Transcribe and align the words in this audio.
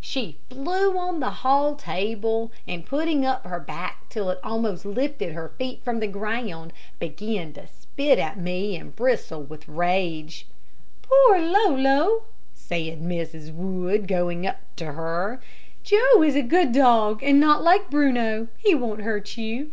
She 0.00 0.38
flew 0.48 0.96
on 0.96 1.20
the 1.20 1.28
hall 1.28 1.74
table, 1.74 2.50
and 2.66 2.86
putting 2.86 3.26
up 3.26 3.46
her 3.46 3.60
back 3.60 4.08
till 4.08 4.30
it 4.30 4.40
almost 4.42 4.86
lifted 4.86 5.32
her 5.34 5.50
feet 5.58 5.84
from 5.84 6.00
the 6.00 6.06
ground, 6.06 6.72
began 6.98 7.52
to 7.52 7.66
spit 7.66 8.18
at 8.18 8.38
me 8.38 8.76
and 8.76 8.96
bristle 8.96 9.42
with 9.42 9.68
rage. 9.68 10.46
"Poor 11.02 11.38
Lolo," 11.38 12.22
said 12.54 13.02
Mrs. 13.02 13.52
Wood, 13.52 14.08
going 14.08 14.46
up 14.46 14.60
to 14.76 14.92
her. 14.92 15.42
"Joe 15.82 16.22
is 16.22 16.34
a 16.34 16.40
good 16.40 16.72
dog, 16.72 17.22
and 17.22 17.38
not 17.38 17.62
like 17.62 17.90
Bruno. 17.90 18.48
He 18.60 18.74
won't 18.74 19.02
hurt 19.02 19.36
you." 19.36 19.72